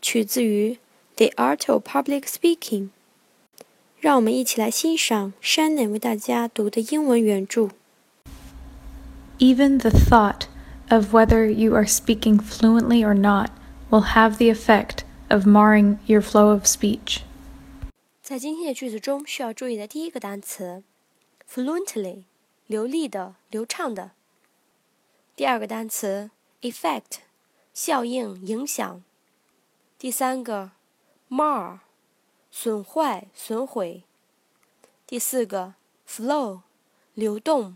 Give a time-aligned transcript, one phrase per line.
[0.00, 0.72] 取自于《
[1.16, 2.88] The Art of Public Speaking》。
[4.00, 7.70] 让我们一起来欣赏 Shannon 为大家读的英文原着。
[9.38, 10.46] Even the thought
[10.88, 13.50] of whether you are speaking fluently or not
[13.90, 17.18] will have the effect of marring your flow of speech.
[18.22, 20.82] 在今天的句子中，需要注意的第一个单词，
[21.48, 22.24] fluently，
[22.66, 24.10] 流利的、流畅的。
[25.36, 26.30] 第二个单词，
[26.62, 27.20] effect，
[27.75, 29.03] 效应、影响。
[29.99, 30.71] 第三个
[31.29, 31.79] ，mar。
[32.49, 34.03] 损坏、损毁。
[35.05, 35.73] 第四个
[36.07, 36.61] ，flow，
[37.13, 37.75] 流动。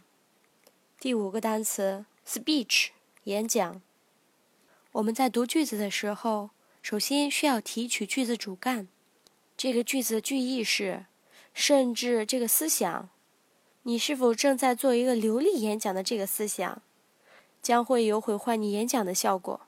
[0.97, 2.91] 第五个单词，speech，
[3.25, 3.81] 演讲。
[4.93, 8.87] 我们在读句子的时候，首先需要提取句子主干。
[9.57, 11.07] 这个句子的句意是，
[11.53, 13.09] 甚至这个思想，
[13.83, 16.81] 你是否正在做一个流利演讲的这个思想，
[17.61, 19.59] 将会有毁坏你演讲的效果。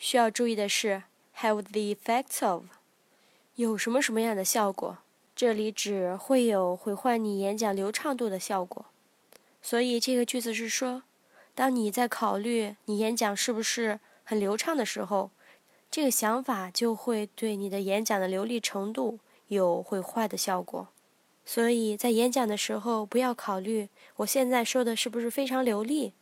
[0.00, 1.04] 需要注意的是，
[1.38, 2.64] have the effects of。
[3.54, 4.98] 有什么什么样的效果？
[5.34, 8.86] 这里指会有毁坏你演讲流畅度的效果。
[9.60, 11.02] 所以这个句子是说，
[11.54, 15.30] 当你在考虑你演讲是不是很流畅的时候，
[15.90, 20.88] 这个想法就会对你的演讲的流利程度有毁坏的效果。
[21.44, 26.12] 所以在演讲的时候，不要考虑我现在说的是不是非常流利。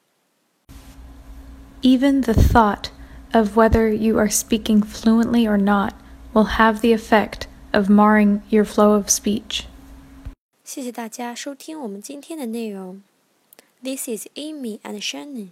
[1.83, 2.91] Even the thought
[3.33, 5.95] of whether you are speaking fluently or not.
[6.35, 9.65] will have the effect of marring your flow of speech.
[10.65, 13.03] 谢谢大家收听我们今天的内容。
[13.83, 15.51] This is Amy and Shannon。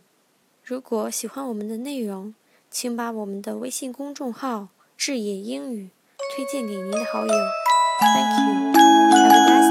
[0.64, 2.34] 如果喜欢我们的内容，
[2.70, 5.91] 请把我们的微信公众号“智野英语”
[6.34, 7.32] 推荐给您的好友。
[8.00, 9.66] Thank you。